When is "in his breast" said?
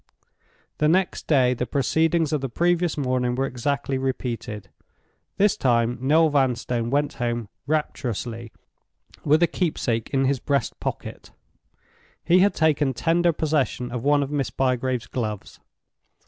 10.09-10.79